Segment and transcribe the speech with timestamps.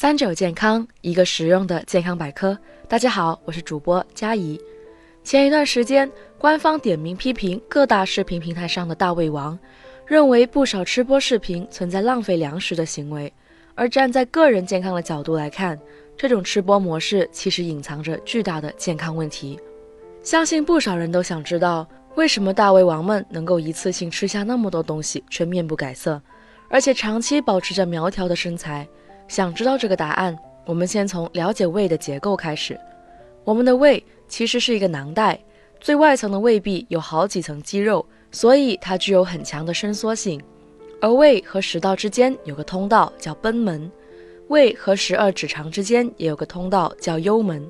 [0.00, 2.56] 三九健康，一个实用的健康百科。
[2.88, 4.58] 大家好，我是主播佳怡。
[5.22, 9.58] 前一段时间，官方点名批评各大视频平台上的大胃王，
[10.06, 13.30] 认为不少吃播视频存在浪费粮食的行为。
[13.74, 15.78] 而站在个人健康的角度来看，
[16.16, 19.60] 这种吃播模式其实隐藏着巨大的健康问题。
[20.22, 26.22] 相信不少人都想知道，为什么大胃王们能够一次性吃下那么多东西，却面不改色，
[26.70, 28.88] 而且长期保持着苗条的身材？
[29.30, 30.36] 想知道这个答案，
[30.66, 32.76] 我们先从了解胃的结构开始。
[33.44, 35.38] 我们的胃其实是一个囊袋，
[35.80, 40.42] 最外层的胃壁有好几层肌肉，所以它具有很强的伸缩性。
[41.00, 43.88] 而胃和食道之间有个通道叫贲门，
[44.48, 47.64] 胃和十二指肠之间也有个通道叫幽门。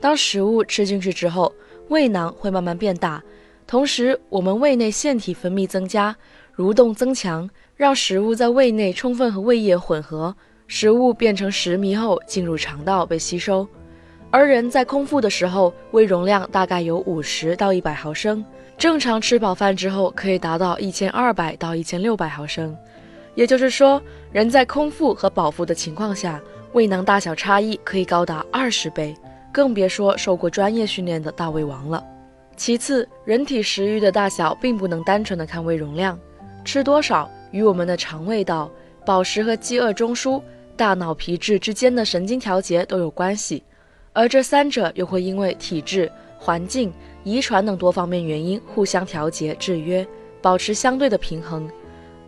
[0.00, 1.54] 当食物吃进去之后，
[1.90, 3.22] 胃囊会慢慢变大，
[3.68, 6.16] 同时我们胃内腺体分泌增加，
[6.56, 10.34] 蠕动增强，让食物在胃内充分和胃液混合。
[10.68, 13.66] 食物变成食糜后进入肠道被吸收，
[14.30, 18.44] 而人在空腹的时候，胃容量大概有五十到一百毫升，
[18.76, 22.76] 正常吃饱饭之后可以达到一千二百到一千六百毫升。
[23.34, 26.38] 也就是说，人在空腹和饱腹的情况下，
[26.74, 29.16] 胃囊大小差异可以高达二十倍，
[29.50, 32.04] 更别说受过专业训练的大胃王了。
[32.56, 36.18] 其次，人体食欲的大小并不能单纯的看胃容量，
[36.62, 38.70] 吃多少与我们的肠胃道、
[39.06, 40.42] 饱食和饥饿中枢。
[40.78, 43.64] 大脑皮质之间的神经调节都有关系，
[44.12, 46.92] 而这三者又会因为体质、环境、
[47.24, 50.06] 遗传等多方面原因互相调节、制约，
[50.40, 51.68] 保持相对的平衡。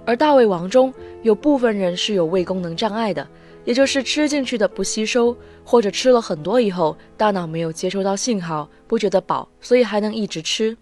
[0.04, 3.24] 而大胃王中有部分人是有胃功能障碍的，
[3.64, 10.76] 也就是吃进去的不吸收，或者吃了很多以后，大脑没有接收到信号，不觉得饱，所以还能一直吃。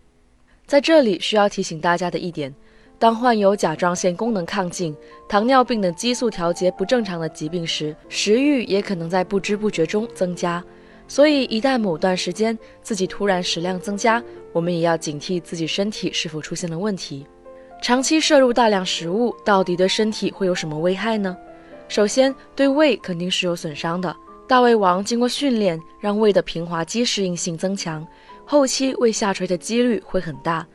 [0.64, 2.54] 在这里需要提醒大家的一点。
[2.98, 4.94] 当患有甲状腺功能亢进、
[5.28, 10.62] 糖尿病等激素调节不正常的疾病时，食欲也可能在不知不觉中增加。
[11.06, 17.24] 所以，一旦某段时间自己突然食量增加，我们也要警惕自己身体是否出现了问题。
[17.80, 21.36] 长期摄入大量食物，到底对身体会有什么危害呢？
[21.86, 24.14] 首先，对胃肯定是有损伤的。
[24.48, 28.04] 大胃王经过训练，让胃的平滑肌适应性增强，
[28.44, 30.66] 后期胃下垂的几率会很大。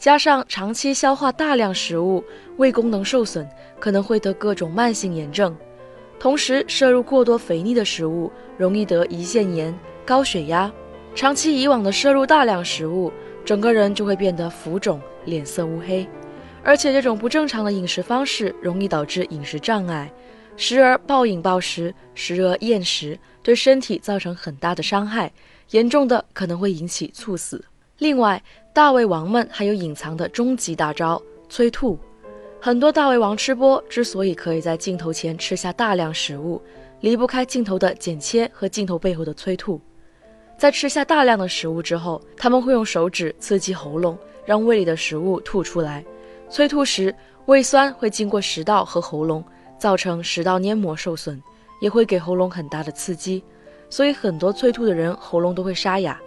[0.00, 2.24] 加上长期消化大量食物，
[2.56, 3.46] 胃功能受损，
[3.78, 5.54] 可能会得各种慢性炎症。
[6.18, 10.72] 同时，摄入过多肥腻的食物，容易得胰腺炎、高血压。
[11.14, 13.12] 长期以往的摄入大量食物，
[13.44, 16.08] 整个人就会变得浮肿、脸色乌黑。
[16.64, 20.10] 而且，这种不正常的饮食方式容易导致饮食障碍，
[20.56, 25.30] 时而暴饮暴食，时而厌食，对身体造成很大的伤害，
[25.72, 27.62] 严重的可能会引起猝死。
[28.00, 31.98] 另外，大胃王们还有隐藏的终极大招——催吐。
[32.58, 36.62] 很多大胃王吃播之所以可以在镜头前吃下大量食物，
[37.00, 39.78] 离不开镜头的剪切和镜头背后的催吐。
[40.56, 46.02] 在吃下大量的食物之后，他们会用手指刺激喉咙，让胃里的食物吐出来。
[46.48, 49.44] 催吐时，胃酸会经过食道和喉咙，
[49.78, 51.38] 造成食道黏膜受损，
[51.82, 53.44] 也会给喉咙很大的刺激。
[53.90, 56.18] 所以，很多催吐的人喉咙都会沙哑。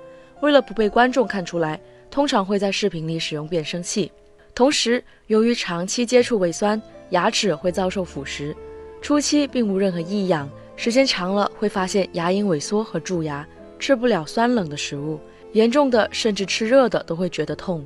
[0.43, 1.79] 为了不被观众看出来，
[2.11, 4.11] 通常会在视频里使用变声器。
[4.53, 6.79] 同时，由于长期接触胃酸，
[7.11, 8.53] 牙齿会遭受腐蚀。
[9.01, 13.47] 初期并无任何异样，时间长了会发现牙龈萎缩和蛀牙，
[13.79, 15.17] 吃不了酸冷的食物，
[15.53, 17.81] 严重的甚至吃热的都会觉得痛。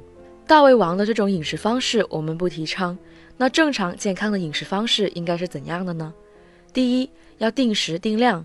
[0.47, 2.97] 大胃王的这种饮食方式我们不提倡。
[3.37, 6.11] 那正常健康的饮食方式应该是怎样的呢？
[6.73, 8.43] 第一，要定时定量。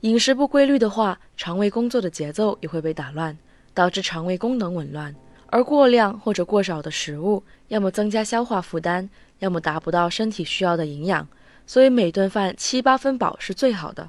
[0.00, 3.34] 饮食不规律的话，肠胃工作的节奏也会被打乱。
[3.76, 5.14] 导致肠胃功能紊乱，
[5.48, 9.06] 而过量或者过少的食物，要么增加消化负担，
[9.40, 11.28] 要么达不到身体需要的营养。
[11.66, 14.08] 所以每顿饭七八分饱是最好的。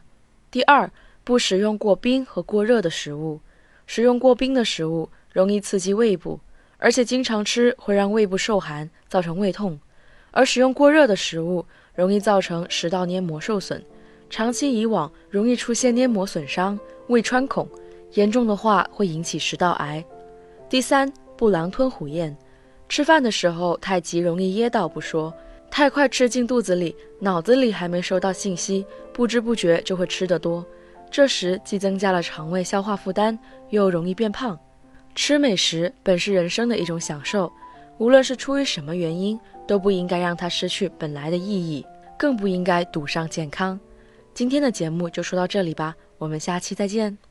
[0.49, 0.89] 第二，
[1.25, 3.41] 不食用过冰和过热的食物。
[3.85, 6.39] 食用过冰的食物容易刺激胃部，
[6.77, 9.77] 而且经常吃会让胃部受寒，造成胃痛；
[10.31, 13.83] 而食用过热的食物容易造成食道黏膜受损，
[14.29, 17.67] 长期以往容易出现黏膜损伤、胃穿孔。
[18.13, 20.03] 严重的话会引起食道癌。
[20.69, 22.35] 第三，不狼吞虎咽，
[22.89, 25.33] 吃饭的时候太急容易噎到不说，
[25.69, 30.65] 太快吃进肚子里，脑子里还没收到信息，不知不觉就会吃得多，
[31.11, 33.37] 这时既增加了肠胃消化负担，
[33.69, 34.57] 又容易变胖。
[35.15, 37.51] 吃美食本是人生的一种享受，
[37.97, 41.85] 无论是出于什么原因，都不应该让它失去本来的意义，
[42.17, 43.79] 更不应该赌上健康。
[44.33, 47.26] 今天的节目就说到这里吧，我们下期再见。